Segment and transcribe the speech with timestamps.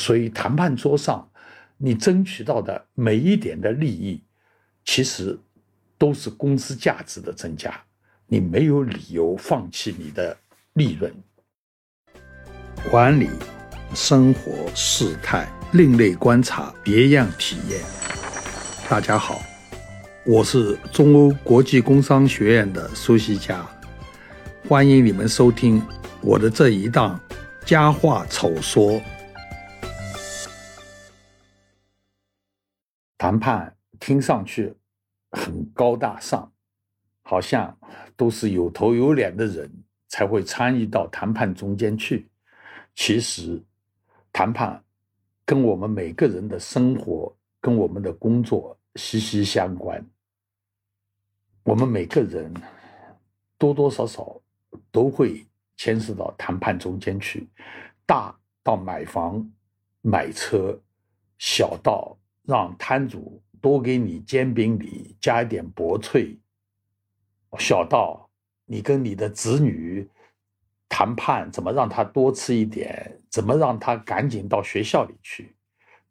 [0.00, 1.30] 所以谈判桌上
[1.76, 4.22] 你争取到的每一点的利益，
[4.82, 5.38] 其实
[5.98, 7.78] 都是公司价值的增加，
[8.26, 10.34] 你没有理由放弃你的
[10.72, 11.12] 利润。
[12.90, 13.28] 管理、
[13.94, 17.78] 生活、事态、另类观察、别样体验。
[18.88, 19.38] 大家好，
[20.24, 23.68] 我是中欧国际工商学院的苏西佳，
[24.66, 25.82] 欢迎你们收听
[26.22, 27.20] 我的这一档
[27.66, 28.98] 佳话丑说。
[33.20, 34.74] 谈判听上去
[35.32, 36.50] 很高大上，
[37.20, 37.78] 好像
[38.16, 39.70] 都是有头有脸的人
[40.08, 42.26] 才会参与到谈判中间去。
[42.94, 43.62] 其实，
[44.32, 44.82] 谈判
[45.44, 47.30] 跟我们每个人的生活、
[47.60, 50.02] 跟我们的工作息息相关。
[51.62, 52.50] 我们每个人
[53.58, 54.40] 多多少少
[54.90, 57.46] 都会牵涉到谈判中间去，
[58.06, 59.46] 大到买房、
[60.00, 60.80] 买车，
[61.36, 62.16] 小到。
[62.42, 66.36] 让摊主多给你煎饼里加一点薄脆，
[67.58, 68.28] 小到
[68.64, 70.08] 你跟你的子女
[70.88, 75.54] 谈判怎么让他多吃一点，怎么让他赶紧到学校里去，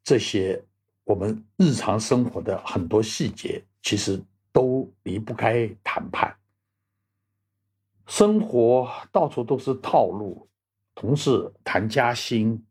[0.04, 0.64] 这些
[1.04, 4.22] 我们日常生活的很多细节，其实
[4.52, 6.36] 都离不开谈判。
[8.06, 10.48] 生活到处都是套路，
[10.96, 12.66] 同事谈加薪，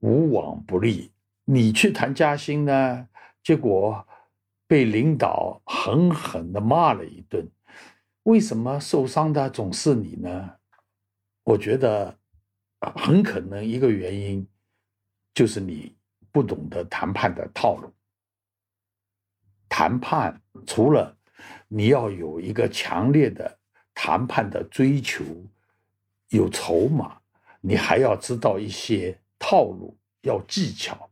[0.00, 1.10] 无往不利。
[1.48, 3.08] 你去谈加薪呢，
[3.42, 4.06] 结果
[4.66, 7.48] 被领导狠狠的骂了一顿。
[8.24, 10.56] 为什么受伤的总是你呢？
[11.44, 12.18] 我觉得
[12.80, 14.44] 很可能一个原因
[15.32, 15.94] 就是你
[16.32, 17.94] 不懂得谈判的套路。
[19.68, 21.16] 谈判除了
[21.68, 23.58] 你要有一个强烈的
[23.94, 25.22] 谈判的追求，
[26.30, 27.20] 有筹码，
[27.60, 31.08] 你还要知道一些套路，要技巧。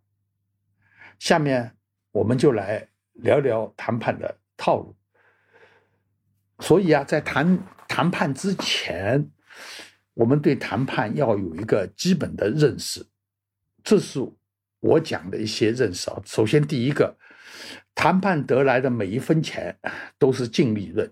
[1.25, 1.74] 下面
[2.12, 4.95] 我们就来聊聊谈判的套路。
[6.58, 7.58] 所以啊，在谈
[7.89, 9.27] 谈判之前，
[10.12, 13.07] 我们对谈判要有一个基本的认识。
[13.83, 14.20] 这是
[14.80, 16.20] 我讲的一些认识啊。
[16.27, 17.17] 首先，第一个，
[17.95, 19.79] 谈判得来的每一分钱
[20.18, 21.11] 都是净利润。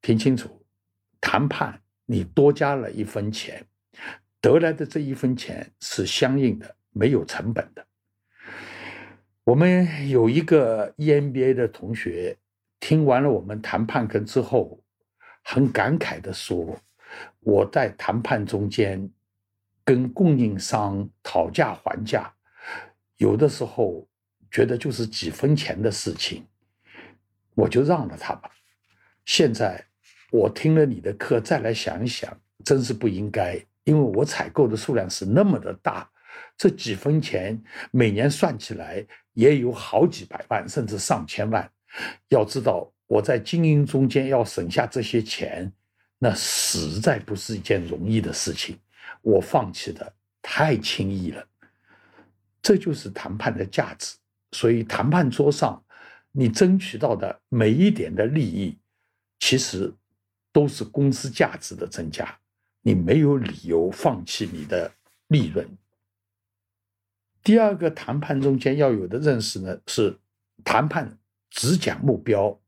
[0.00, 0.64] 听清楚，
[1.20, 3.66] 谈判你多加了一分钱，
[4.40, 7.86] 得来的这一分钱是相应的，没有成本的。
[9.44, 12.36] 我们有一个 EMBA 的同学，
[12.78, 14.80] 听完了我们谈判课之后，
[15.42, 16.78] 很感慨的说
[17.40, 19.10] ：“我在谈判中间
[19.84, 22.32] 跟供应商讨价还价，
[23.16, 24.06] 有的时候
[24.48, 26.46] 觉得就是几分钱的事情，
[27.56, 28.48] 我就让了他吧。
[29.24, 29.84] 现在
[30.30, 32.32] 我听了你的课，再来想一想，
[32.64, 36.08] 真是不应该，因为我采购的数量是那么的大。”
[36.62, 41.68] 这几分钱每年算起来也有好几百万，甚至上千万。
[42.28, 45.72] 要知道我在经营中间要省下这些钱，
[46.20, 48.78] 那实在不是一件容易的事情。
[49.22, 51.44] 我放弃的太轻易了。
[52.62, 54.14] 这就是谈判的价值。
[54.52, 55.84] 所以谈判桌上，
[56.30, 58.78] 你争取到的每一点的利益，
[59.40, 59.92] 其实
[60.52, 62.38] 都是公司价值的增加。
[62.82, 64.88] 你没有理由放弃你的
[65.26, 65.66] 利润。
[67.42, 70.16] 第二个谈判中间要有的认识呢，是
[70.64, 71.18] 谈判
[71.50, 72.58] 只讲目标，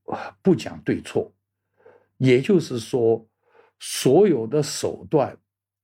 [0.43, 1.33] 不讲对错。
[2.19, 3.27] 也就是说，
[3.79, 5.37] 所有的手段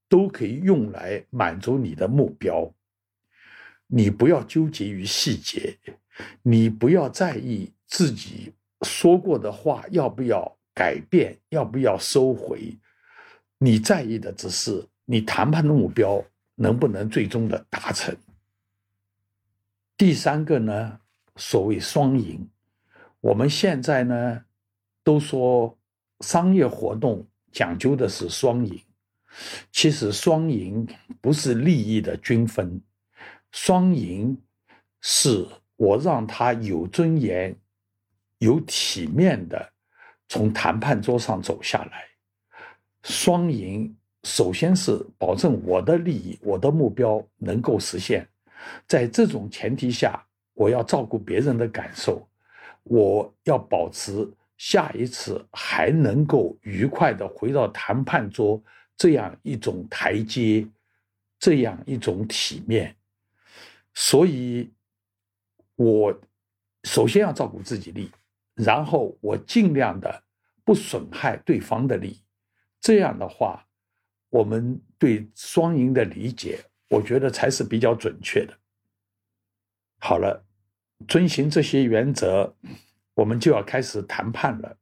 [0.09, 2.73] 都可以用来满足你的目标。
[3.87, 5.77] 你不要纠结于细节，
[6.43, 8.53] 你不要在意自己
[8.83, 12.77] 说过的话要不要改变，要不要收回。
[13.59, 16.25] 你在意的只是你谈判的目标
[16.55, 18.17] 能不能最终的达成。
[20.01, 20.99] 第三个呢，
[21.37, 22.49] 所谓双赢，
[23.21, 24.43] 我们现在呢
[25.05, 25.79] 都说
[26.21, 27.23] 商业活动
[27.53, 28.83] 讲究的是双赢，
[29.71, 30.89] 其实双赢
[31.21, 32.81] 不是利益的均分，
[33.53, 34.35] 双赢
[35.03, 35.47] 是
[35.77, 37.55] 我让他有尊严、
[38.39, 39.71] 有体面的
[40.31, 42.05] 从谈判桌上走下来。
[43.03, 48.27] 双赢首先是保证我的利益、我的目标能够实现。
[48.87, 50.25] 在这种前提下，
[50.55, 52.29] 我要照顾别人的感受，
[52.83, 58.63] 我要保持下一次还能够愉快的回到谈判桌
[58.97, 60.67] 这样一种台阶，
[61.39, 62.95] 这样一种体面。
[63.95, 64.71] 所以，
[65.77, 66.21] 我
[66.85, 68.11] 首先要照顾自己利，
[68.55, 70.23] 然后我尽量的
[70.65, 72.21] 不损害对方的利益。
[72.81, 73.67] 这样的话，
[74.29, 76.61] 我们对双赢的理解。
[76.91, 78.59] 我觉得才是比较准确的。
[79.99, 80.45] 好了，
[81.09, 82.55] 遵循这些原则，
[83.15, 84.77] 我们就要开始谈判了。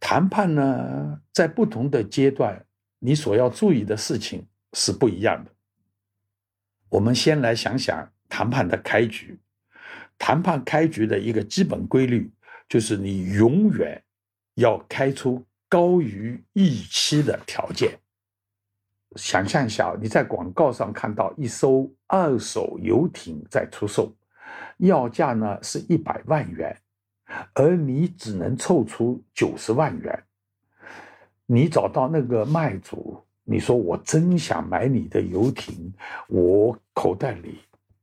[0.00, 2.66] 谈判呢，在不同的阶段，
[2.98, 5.50] 你所要注意的事情是不一样的。
[6.88, 9.38] 我们先来想想谈判的开局。
[10.18, 12.32] 谈判开局的一个基本规律
[12.68, 14.02] 就是，你永远
[14.54, 18.00] 要开出高于预期的条件。
[19.16, 24.14] 想象一下，你在广告上看到一艘二手游艇在出售，
[24.78, 26.76] 要价呢是一百万元，
[27.54, 30.22] 而你只能凑出九十万元。
[31.46, 35.92] 你找到那个卖主，你说我真想买你的游艇，
[36.28, 37.60] 我口袋里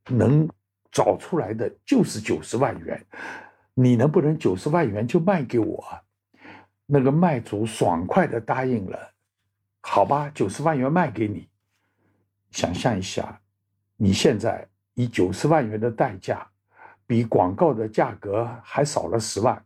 [0.10, 0.50] 能
[0.92, 3.06] 找出来的就是九十万元，
[3.74, 5.84] 你能不能九十万元就卖给我？
[6.86, 8.98] 那个卖主爽快的答应了。
[9.86, 11.48] 好吧，九十万元卖给你。
[12.52, 13.40] 想象一下，
[13.98, 16.48] 你现在以九十万元的代价，
[17.06, 19.64] 比广告的价格还少了十万，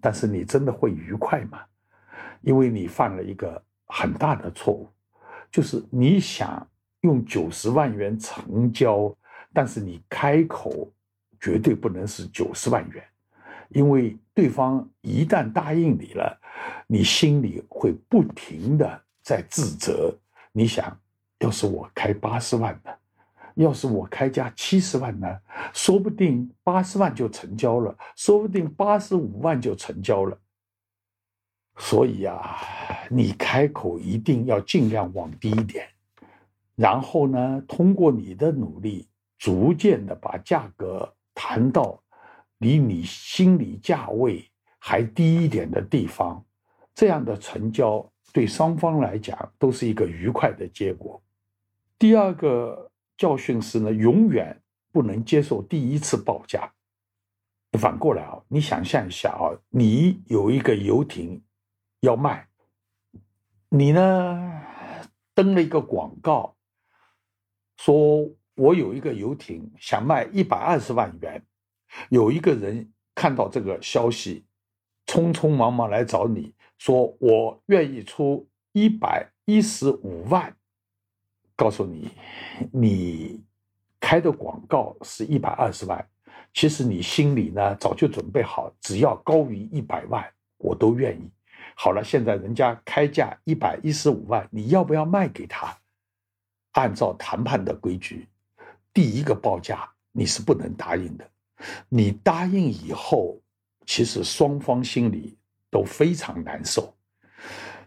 [0.00, 1.60] 但是你真的会愉快吗？
[2.42, 4.88] 因为你犯了一个很大的错误，
[5.50, 6.66] 就是你想
[7.02, 9.14] 用九十万元成交，
[9.52, 10.92] 但是你开口
[11.38, 13.02] 绝对不能是九十万元，
[13.68, 16.38] 因为对方一旦答应你了，
[16.86, 19.02] 你心里会不停的。
[19.22, 20.14] 在自责，
[20.52, 20.98] 你想，
[21.38, 22.90] 要是我开八十万呢？
[23.54, 25.38] 要是我开价七十万呢？
[25.74, 30.38] 说不定八十万就成交了，说不定八十五万就成交了。
[31.76, 32.58] 所以啊，
[33.10, 35.88] 你开口一定要尽量往低一点，
[36.74, 39.08] 然后呢，通过你的努力，
[39.38, 42.02] 逐渐的把价格谈到
[42.58, 46.44] 离你心理价位还低一点的地方，
[46.94, 48.09] 这样的成交。
[48.32, 51.20] 对双方来讲都是一个愉快的结果。
[51.98, 54.60] 第二个教训是呢，永远
[54.92, 56.72] 不能接受第一次报价。
[57.78, 61.40] 反过来啊，你想象一下啊，你有一个游艇
[62.00, 62.48] 要卖，
[63.68, 64.62] 你呢
[65.34, 66.56] 登了一个广告，
[67.76, 71.40] 说我有一个游艇想卖一百二十万元，
[72.08, 74.44] 有一个人看到这个消息，
[75.06, 76.52] 匆匆忙忙来找你。
[76.80, 80.56] 说我愿意出一百一十五万，
[81.54, 82.10] 告诉你，
[82.72, 83.44] 你
[84.00, 86.08] 开的广告是一百二十万，
[86.54, 91.30] 其实你心里呢早就准备好，只要高于一百万，我都愿意。
[91.74, 95.76] 好了，现在人家开价一百一十五万，你要不要卖给他？
[96.72, 98.26] 按照谈判的规矩，
[98.94, 101.30] 第一个报价你是不能答应的，
[101.90, 103.38] 你答应以后，
[103.84, 105.36] 其实双方心里。
[105.70, 106.92] 都非常难受，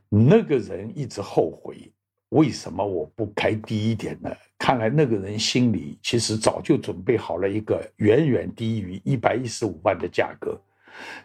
[0.10, 1.92] 那个人一直后悔，
[2.30, 4.32] 为什么我不开低一点呢？
[4.58, 10.60] 看来那个人心里其实早就准备好了一个远远低于一百一十五万的价格。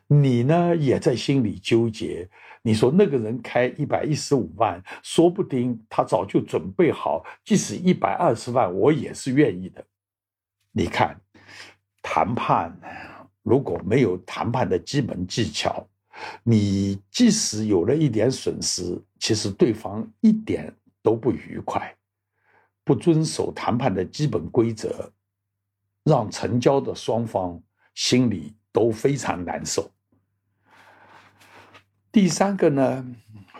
[0.06, 2.28] 你呢，也在心里纠结。
[2.62, 9.84] 你说那个人开一百一十五万，说不定他早就准备好，即使一百二十万，我也是愿意的。
[10.72, 11.18] 你看，
[12.02, 12.76] 谈判
[13.42, 15.87] 如果没有谈判的基本技巧，
[16.42, 21.96] 你即使有了一点损失，其实对方一点都不愉快，
[22.84, 25.12] 不遵守谈判的基本规则，
[26.04, 27.62] 让成交的双方
[27.94, 29.90] 心里都非常难受。
[32.10, 33.06] 第三个呢，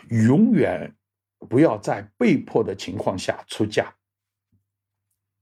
[0.09, 0.93] 永远
[1.47, 3.93] 不要在被迫的情况下出价。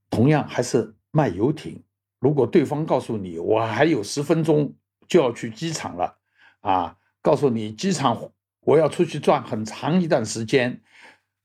[0.10, 1.84] 同样还是卖游艇，
[2.20, 4.74] 如果对方告诉你我还有十分钟
[5.08, 6.18] 就要去机场了，
[6.60, 6.98] 啊。
[7.28, 8.32] 告诉你，机场
[8.62, 10.82] 我要出去转很长一段时间。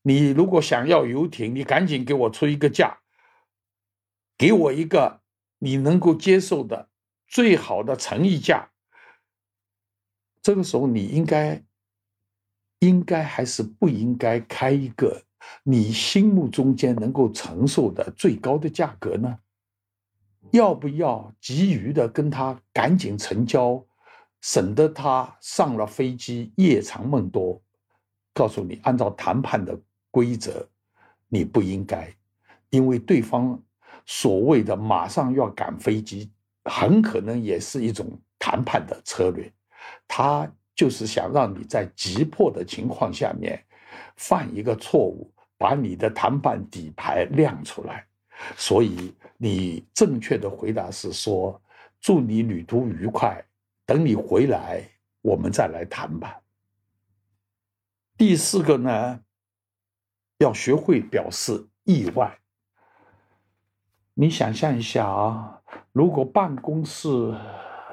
[0.03, 2.99] 你如果想要游艇，你赶紧给我出一个价，
[4.39, 5.21] 给我一个
[5.59, 6.89] 你能够接受的
[7.27, 8.71] 最好的诚意价。
[10.41, 11.61] 这个时候，你应该
[12.79, 15.25] 应该还是不应该开一个
[15.65, 19.37] 你心目中间能够承受的最高的价格呢？
[20.53, 23.85] 要不要急于的跟他赶紧成交？
[24.43, 27.63] 省得他上了飞机夜长梦多，
[28.35, 29.81] 告诉你，按照谈判的
[30.11, 30.69] 规则，
[31.29, 32.13] 你不应该，
[32.71, 33.59] 因为对方
[34.05, 36.29] 所谓的马上要赶飞机，
[36.65, 39.51] 很可能也是一种谈判的策略，
[40.09, 43.65] 他就是想让你在急迫的情况下面
[44.17, 48.05] 犯一个错误，把你的谈判底牌亮出来。
[48.57, 51.63] 所以你正确的回答是说，
[52.01, 53.41] 祝你旅途愉快。
[53.85, 54.89] 等你回来，
[55.21, 56.41] 我们再来谈吧。
[58.17, 59.21] 第四个呢，
[60.39, 62.39] 要学会表示意外。
[64.15, 65.63] 你想象一下啊，
[65.93, 67.35] 如果办公室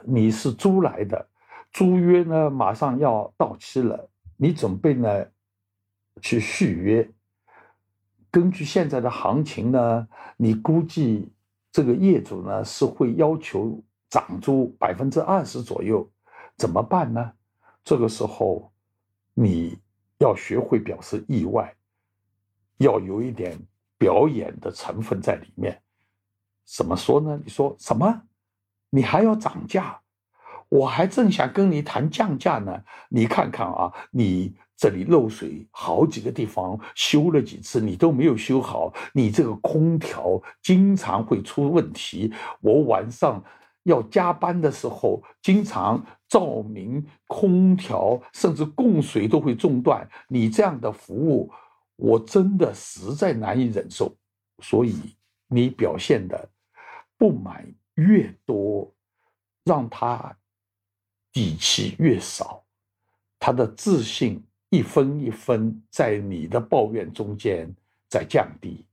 [0.03, 1.27] 你是租来的，
[1.72, 5.25] 租约呢马上要到期了，你准备呢
[6.22, 7.10] 去续约。
[8.29, 11.31] 根据现在的行情呢，你估计
[11.72, 16.10] 这个业主呢是会要求涨租百分之二十左右，
[16.58, 17.32] 怎么办呢？
[17.84, 18.72] 这个时候
[19.34, 19.78] 你
[20.18, 21.74] 要学会表示意外，
[22.78, 23.58] 要有一点
[23.98, 25.82] 表演的成分在里面。
[26.66, 27.39] 怎么说呢？
[27.44, 28.24] 你说什么？
[28.89, 30.00] 你还要涨价？
[30.70, 32.84] 我还正想跟你谈降价呢。
[33.10, 38.94] 你看看啊，你这里漏水好几个地方，修了几次你都没有修好。
[39.13, 42.32] 你这个空调经常会出问题。
[42.62, 43.44] 我晚上
[43.89, 50.10] 要加班的时候，经常照明、空调甚至供水都会中断。
[50.29, 51.51] 你这样的服务，
[51.98, 54.15] 我真的实在难以忍受。
[54.63, 54.96] 所以
[55.48, 56.50] 你表现的。
[57.19, 58.89] 不满越多，
[59.65, 60.34] 让他
[61.34, 62.63] 底气越少，
[63.38, 67.69] 他的自信一分一分在你的抱怨中间
[68.08, 68.86] 在降低，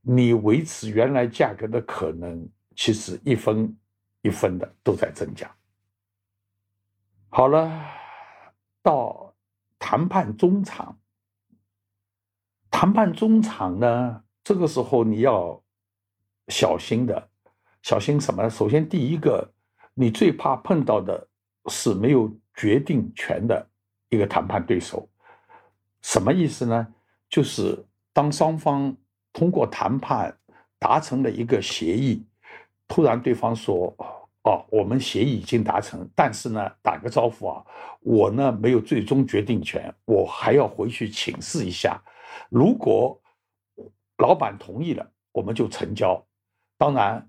[0.00, 3.76] 你维持原来价格的可能其实一分
[4.22, 5.50] 一分的都在增加。
[7.28, 7.70] 好了，
[8.82, 9.34] 到
[9.78, 10.98] 谈判中场，
[12.70, 15.62] 谈判中场呢，这个时候你要
[16.48, 17.28] 小心的。
[17.82, 18.50] 小心什么？
[18.50, 19.52] 首先，第一个，
[19.94, 21.28] 你最怕碰到的
[21.66, 23.64] 是没有决定权的
[24.08, 25.08] 一个谈判对手。
[26.02, 26.94] 什么意思呢？
[27.28, 28.96] 就是当双方
[29.32, 30.36] 通过谈判
[30.80, 32.26] 达成了一个协议，
[32.88, 33.94] 突然对方说
[34.44, 37.64] ：“哦，我们协议已经达成，但是呢，打个招呼啊，
[38.00, 42.02] 我呢没有最终决定权，我还要回去请示一下。
[42.48, 43.20] 如果
[44.18, 46.24] 老板同意了，我们就成交。
[46.76, 47.28] 当然。”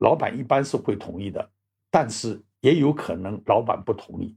[0.00, 1.46] 老板一般是会同意的，
[1.90, 4.34] 但是也有可能老板不同意。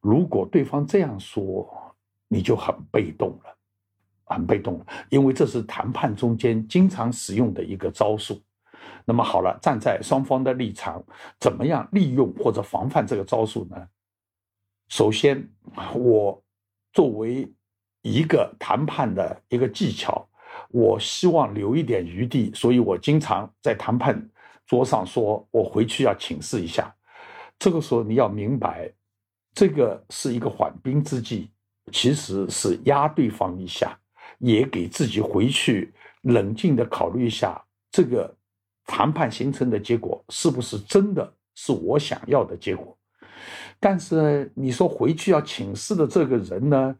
[0.00, 1.94] 如果对方这样说，
[2.28, 3.54] 你就很被动了，
[4.24, 8.40] 很被动了，因为这是谈判中间经常使用的一个招数。
[9.10, 11.02] 那么好了，站在双方的立场，
[11.40, 13.88] 怎么样利用或者防范这个招数呢？
[14.88, 15.48] 首先，
[15.92, 16.40] 我
[16.92, 17.52] 作为
[18.02, 20.24] 一个谈判的一个技巧，
[20.68, 24.30] 我希望留一点余地，所以我经常在谈判。
[24.64, 26.94] 桌上说：“我回去要请示一下。”
[27.58, 28.88] 这个时候你要明白，
[29.52, 31.50] 这个是一个缓兵之计，
[31.90, 33.98] 其实是压对方一下，
[34.38, 38.32] 也给自己回去冷静的考虑一下，这个
[38.90, 42.98] 谈判形成的结果是不是真的是我想要的结果。
[43.78, 46.96] 但是你说回去要请示的这个人呢，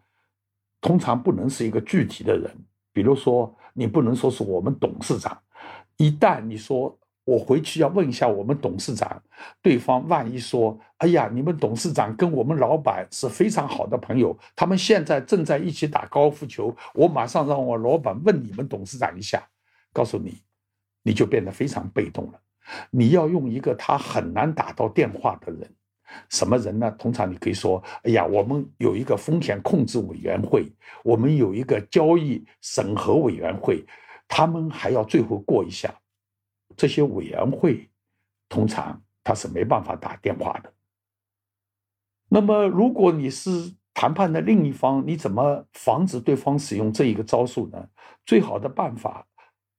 [0.80, 2.48] 通常不能是一个具体的人，
[2.92, 5.36] 比如说你不能说是我们董事长，
[5.96, 6.96] 一旦你说。
[7.26, 9.22] 我回去要问一下我们董事长，
[9.62, 19.46] 对方万一说：“哎呀，你们董事长跟我们老板是非常好的朋友，他们现在正在一起打高尔夫球。”我马上让我老板问你们董事长一下，
[19.92, 20.42] 告诉你，
[21.02, 22.40] 你就变得非常被动了。
[22.90, 25.74] 你要用一个他很难打到电话的人，
[26.28, 26.90] 什么人呢？
[26.92, 30.70] 通常你可以说：“哎呀，我们有一个风险控制委员会，
[31.02, 33.84] 我们有一个交易审核委员会，
[34.28, 35.92] 他们还要最后过一下。”
[36.76, 37.90] 这些委员会
[38.48, 40.72] 通常他是没办法打电话的。
[42.28, 47.88] 那么，如果你是谈判的另一方，你怎么防止对方使用这一个招数呢？
[48.24, 49.26] 最好的办法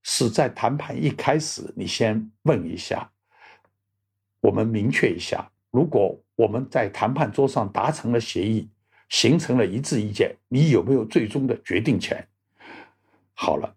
[0.03, 3.11] 是在谈判一开始，你先问一下，
[4.39, 8.69] 我们明确一下，如果我们在谈判桌上达成了协议，
[9.09, 12.27] 形成了一致意见，你有没有最终的决定权？
[13.33, 13.75] 好了，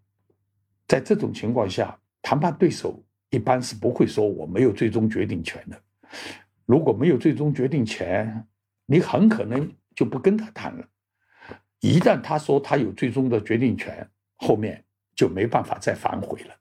[0.86, 1.98] 在这种情况下。
[2.26, 5.78] 谈判对手一般是不会说我没有最终决定权的。
[6.64, 8.46] 如果没有最终决定权，
[8.86, 10.88] 你很可能就不跟他谈了。
[11.80, 14.82] 一旦他说他有最终的决定权，后面
[15.14, 16.54] 就没办法再反悔了。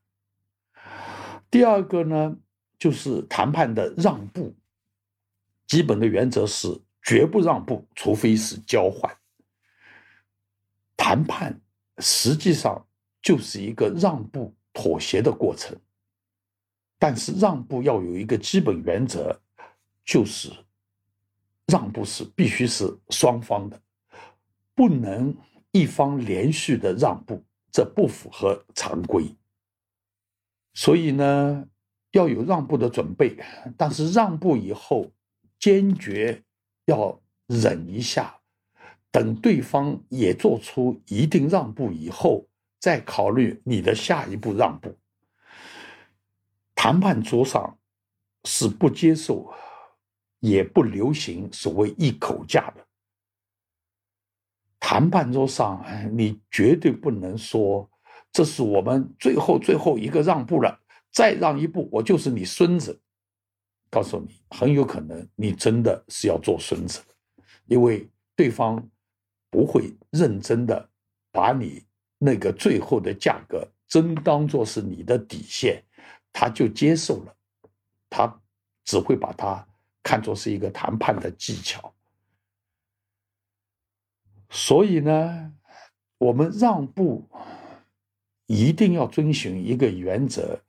[1.50, 2.38] 第二个呢，
[2.80, 4.56] 就是谈判的让步，
[5.68, 6.68] 基本的原则是
[7.02, 9.16] 绝不让步，除非是交换。
[10.98, 11.60] 谈判
[12.00, 12.86] 实际上
[13.22, 14.54] 就是一个让步。
[14.76, 15.80] 妥协的过程，
[16.98, 19.40] 但是让步要有一个基本原则，
[20.04, 20.52] 就是
[21.68, 23.80] 让步是必须是双方的，
[24.74, 25.38] 不能
[25.70, 27.44] 一方连续的让步，
[27.74, 29.36] 这不符合常规。
[30.74, 31.68] 所以呢，
[32.12, 33.38] 要有让步的准备，
[33.78, 35.12] 但是让步以后，
[35.60, 36.42] 坚决
[36.86, 38.40] 要忍一下，
[39.12, 42.48] 等对方也做出一定让步以后。
[42.80, 44.94] 再考虑你的下一步让步。
[46.76, 47.80] 谈判桌上
[48.44, 49.54] 是不接受，
[50.42, 52.86] 也不流行所谓一口价的。
[54.86, 57.90] 谈判桌上，你绝对不能说
[58.34, 60.78] 这是我们最后最后一个让步了，
[61.10, 63.00] 再让一步，我就是你孙子。
[63.90, 67.00] 告诉你，很有可能你真的是要做孙子，
[67.68, 68.86] 因为对方
[69.50, 70.90] 不会认真的
[71.32, 71.82] 把你
[72.18, 75.82] 那个最后的价格真当做是你的底线。
[76.34, 77.34] 他就接受了，
[78.10, 78.42] 他
[78.84, 79.66] 只会把它
[80.04, 81.94] 看作是一个谈判的技巧。
[84.56, 85.52] 所以呢，
[86.20, 87.28] 我们让步
[88.46, 90.60] 一定要遵循一个原则：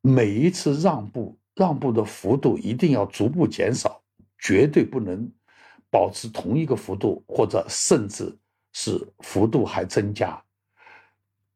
[0.00, 4.00] 每一次让步，让步的幅度一定要逐步减少，
[4.38, 5.28] 绝对不能
[5.90, 8.32] 保持同一个幅度，或者甚至
[8.72, 10.40] 是幅度还增加。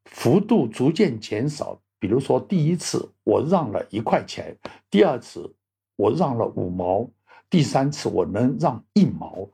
[0.07, 1.81] 幅度逐渐减少。
[2.01, 4.57] 比如说，第一次我让了一块钱，
[4.91, 5.55] 第二次
[5.95, 7.09] 我让了五毛，
[7.49, 9.49] 第三次我能让一毛，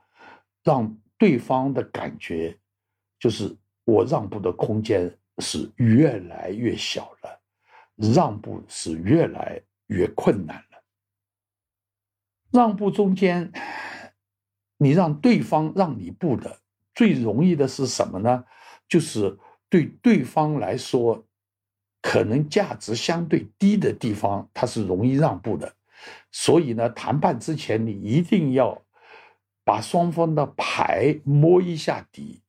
[0.63, 2.57] 让对方的感觉
[3.19, 7.41] 就是我让步的空间是越来越小了，
[8.15, 10.83] 让步是越来越困难了。
[12.51, 13.53] 让步中间，
[14.79, 16.61] 你让对方让你步的
[16.95, 18.45] 最容易的是什么呢？
[18.89, 21.25] 就是对对方来说。
[22.03, 25.75] 可能价值相对低的地方，它是容易让步的，
[26.31, 28.81] 所以呢，谈判之前你一定要
[29.67, 32.41] 把双方的牌摸一下底，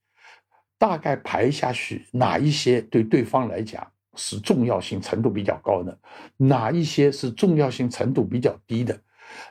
[0.77, 5.97] 大概排下去哪一些对对方来讲是重要性程度比较高的，
[6.37, 9.01] 哪一些是重要性程度比较低的，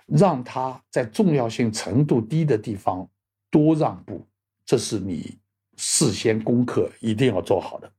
[0.07, 3.09] 让他在重要性程度低的地方
[3.51, 4.25] 多让步，
[4.65, 5.37] 这是你
[5.77, 7.93] 事先功课一定要做好的。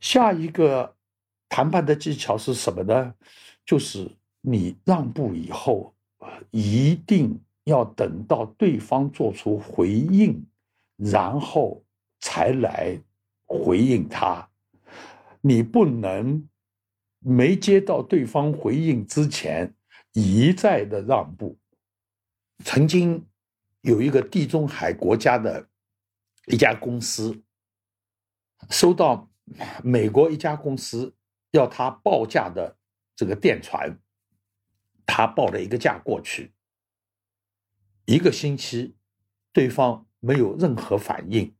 [0.00, 0.96] 下一个
[1.48, 3.14] 谈判的技巧是什么呢？
[3.64, 4.10] 就是
[4.40, 5.94] 你让步以后，
[6.50, 10.44] 一定要等到对方做出回应，
[10.96, 11.84] 然后
[12.20, 13.00] 才来
[13.46, 14.48] 回应他。
[15.40, 16.48] 你不能
[17.18, 19.74] 没接到对方回应之前
[20.12, 21.58] 一再的让步。
[22.64, 23.26] 曾经
[23.80, 25.68] 有一个地中海国家的
[26.46, 27.42] 一家公司
[28.70, 29.28] 收到。
[29.82, 31.12] 美国一家公司
[31.50, 32.76] 要他报价的
[33.16, 33.98] 这个电传，
[35.04, 36.52] 他报了一个价过去，
[38.12, 38.94] 一个星期，
[39.54, 41.50] 对方没有任何反应，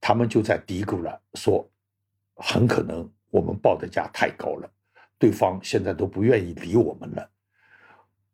[0.00, 1.70] 他们就在嘀咕了，说
[2.34, 4.68] 很可能我们报的价太高了，
[5.20, 7.30] 对方现在都不愿意理我们了，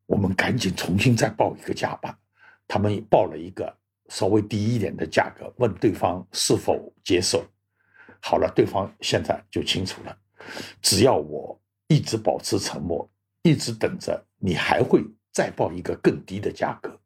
[0.07, 2.19] 我们赶紧重新再报一个价吧。
[2.67, 3.77] 他们报了一个
[4.09, 7.45] 稍微低一点的价格，问对方是否接受。
[8.23, 10.19] 好了，对方现在就清楚了。
[10.81, 13.07] 只要我一直保持沉默，
[13.43, 16.99] 一直等着，你还会再报一个更低的价格。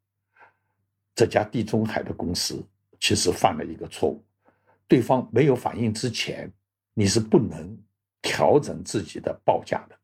[1.19, 2.65] 这家地中海的公司
[3.01, 4.25] 其实犯了一个错误：
[4.87, 6.49] 对方没有反应之前，
[6.95, 7.77] 你是不能
[8.23, 9.99] 调整自己的报价的。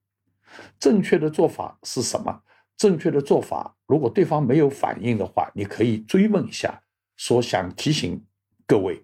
[0.77, 2.43] 正确的做法是什么？
[2.77, 6.83] 正确的做法，如果对方没有反应的话，你可以追问一下，
[7.15, 8.21] 说想提醒
[8.67, 9.01] 各位。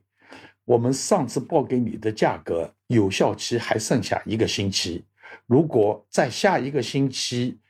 [0.64, 5.04] 我们上次报给你的价格有效期还剩下一个星期，
[5.46, 7.60] 如果在下一个星期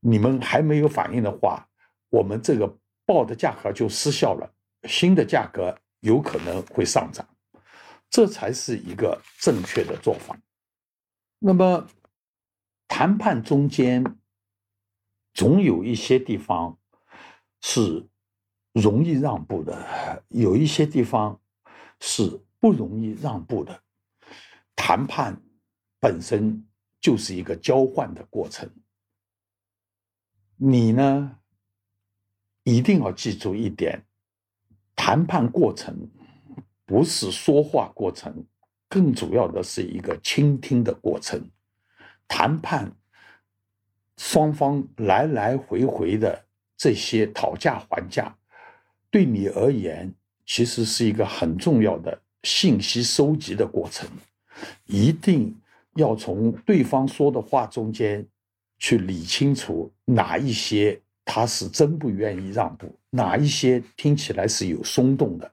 [0.00, 1.64] 你们还没有反应的话，
[2.10, 4.52] 我们这个报的价格就失效了，
[4.88, 7.26] 新的价格有可能会上涨，
[8.10, 10.38] 这才是一个正确的做法。
[11.38, 11.86] 那么
[12.88, 14.04] 谈判中间
[15.32, 16.78] 总有一些地方
[17.60, 18.08] 是
[18.72, 21.40] 容易让步的，有一些地方。
[22.00, 23.82] 是不容易让步的，
[24.76, 25.40] 谈判
[26.00, 26.66] 本身
[27.00, 28.68] 就是一个交换的过程。
[30.56, 31.38] 你呢，
[32.64, 34.02] 一定要记住一点：
[34.96, 36.10] 谈判过程
[36.84, 38.44] 不是说话过程，
[38.88, 41.40] 更主要的是一个倾听的过程。
[42.26, 42.90] 谈判
[44.16, 46.44] 双方来来回回的
[46.76, 48.36] 这些讨价还价，
[49.10, 50.12] 对你而言。
[50.46, 54.06] 其实是一个很重要的信息收集的过程，
[54.84, 55.56] 一定
[55.94, 58.28] 要从对方说的话中间
[58.78, 65.52] 去理清楚哪一些他是真不愿意让步，哪一些听起来是有松动的，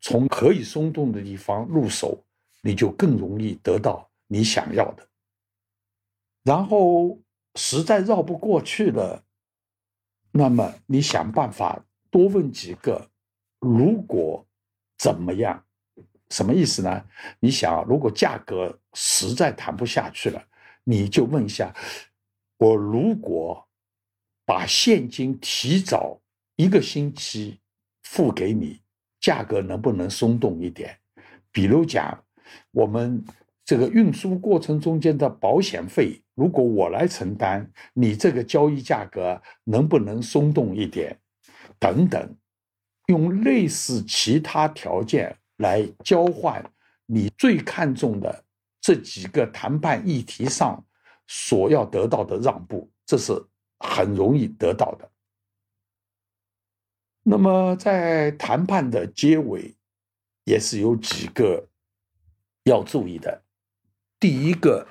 [0.00, 2.22] 从可以松动的地方入手，
[2.62, 5.06] 你就更容易得到你想要的。
[6.44, 7.18] 然后
[7.56, 9.22] 实在绕不过去了，
[10.32, 13.10] 那么你想办法多问几个。
[13.58, 14.46] 如果
[14.96, 15.62] 怎么样？
[16.30, 17.04] 什么意思呢？
[17.40, 20.42] 你想，如果价格实在谈不下去了，
[20.84, 21.74] 你就问一下，
[22.56, 23.68] 我如果
[24.50, 26.20] 把现金提早
[26.56, 27.60] 一个星期
[28.02, 28.80] 付给你，
[29.20, 30.98] 价格能不能松动一点？
[31.52, 32.20] 比如讲，
[32.72, 33.24] 我们
[33.64, 41.16] 这个运输过程中间的保险费，如果我来承担，你这个交易价格能不能松动一点？
[41.78, 42.36] 等等，
[43.06, 46.60] 用类似其他条件来交换
[47.06, 48.44] 你最看重的
[48.80, 50.84] 这几个谈判议题上
[51.28, 53.32] 所要得到的让步，这是
[53.80, 55.10] 很容易得到的。
[57.24, 59.74] 那么在谈判的结尾。
[60.44, 61.68] 也是有几个
[62.64, 63.44] 要注意的。
[64.18, 64.88] 第一个，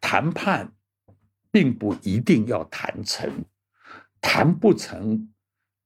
[0.00, 0.72] 谈判
[1.52, 3.44] 并不一定要谈成，
[4.20, 5.32] 谈不成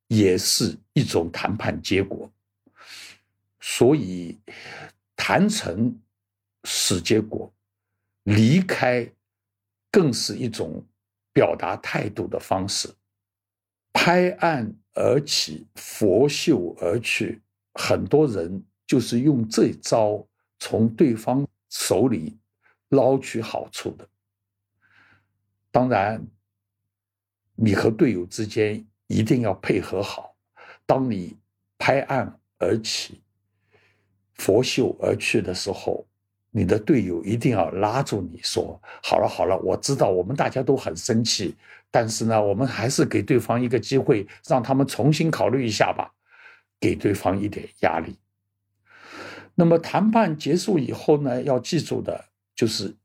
[0.07, 2.33] 也是一种谈判结果。
[3.61, 4.41] 所以，
[5.15, 6.01] 谈成
[6.65, 7.53] 是结果，
[8.23, 9.13] 离开
[9.91, 10.83] 更是一种
[11.33, 12.89] 表达态度的方式。
[13.93, 17.43] 拍案而起，拂袖而去，
[17.75, 18.65] 很多人。
[18.87, 20.27] 就是用这招
[20.59, 22.37] 从对方手里
[22.89, 24.09] 捞取好处的。
[25.71, 26.27] 当然，
[27.55, 30.35] 你和队友之间一定要配合好。
[30.87, 31.39] 当你
[31.79, 33.23] 拍案而起、
[34.35, 36.05] 拂袖而去的时候，
[36.51, 41.55] 你的队友一定要拉住你说：“好了好了，我知道我们大家都很生气，
[41.91, 46.13] 但是呢，我们还是给对方一个机会，让他们重新考虑一下吧，
[46.81, 48.17] 给对方一点压力。”
[49.55, 52.25] 那么谈判结束以后呢，要记住的
[52.57, 52.97] 就是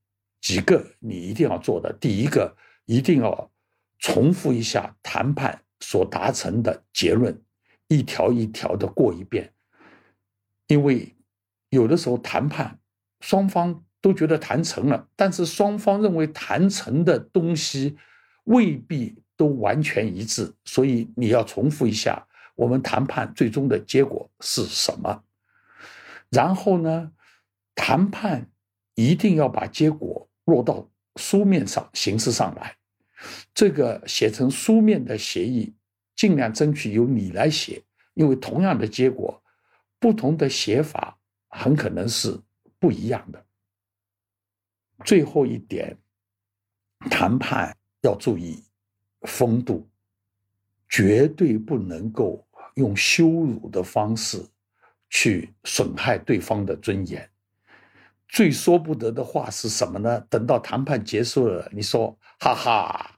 [0.41, 1.93] 几个你一定要做的。
[1.99, 2.55] 第一个，
[2.85, 3.51] 一定要
[3.99, 7.39] 重复一下谈判所达成的结论，
[7.89, 9.51] 一条一条的过一遍。
[10.67, 11.13] 因为
[11.69, 12.79] 有的时候谈判
[13.21, 17.97] 双方都觉得谈成了，但是双方认为谈成的东西
[18.43, 22.25] 未必都完全一致，所以你要重复一下
[22.55, 25.23] 我们谈判最终的结果是什么。
[26.29, 27.11] 然后呢，
[27.73, 28.49] 谈判
[28.93, 32.75] 一定要把结果落到书面上、形式上来。
[33.53, 35.73] 这个写成书面的协议，
[36.15, 37.81] 尽量争取由你来写，
[38.13, 39.41] 因为同样的结果，
[39.99, 41.17] 不同的写法
[41.49, 42.37] 很可能是
[42.79, 43.45] 不一样的。
[45.03, 45.97] 最后一点，
[47.09, 48.63] 谈判要注意
[49.21, 49.87] 风度，
[50.89, 54.45] 绝对不能够用羞辱的方式。
[55.07, 57.29] 去损害对方的尊严，
[58.27, 60.19] 最说不得的话是什么呢？
[60.29, 63.15] 等到谈判结束了，你说：“哈哈，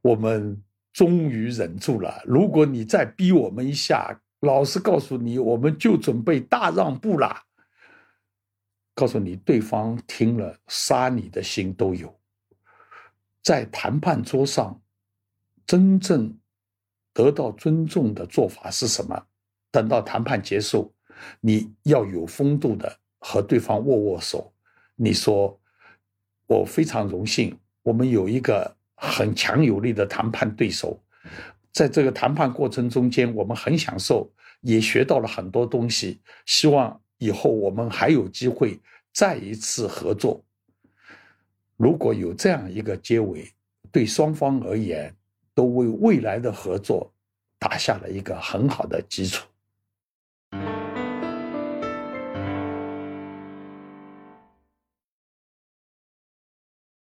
[0.00, 0.60] 我们
[0.92, 2.22] 终于忍住了。
[2.24, 7.42] 如果你再逼我们一下，老实告诉你，我们就准备大让步了。”
[8.98, 12.12] 告诉你，对方听了杀你的心都有。
[13.44, 14.82] 在谈判桌上，
[15.64, 16.36] 真正
[17.12, 19.24] 得到尊重的做法是什么？
[19.70, 20.92] 等到谈判结束。
[21.40, 24.52] 你要有风度的和对方握握手，
[24.96, 25.56] 你说
[26.48, 31.00] 我非常荣幸，我们有一个很强有力的谈判对手，
[31.72, 34.28] 在这个谈判过程中间，我们很享受，
[34.62, 36.20] 也学到了很多东西。
[36.46, 38.80] 希望以后我们还有机会
[39.12, 40.42] 再一次合作。
[41.76, 43.52] 如果有这样一个结尾，
[43.90, 45.14] 对双方而言，
[45.54, 47.12] 都为未来的合作
[47.58, 49.47] 打下了一个很好的基础。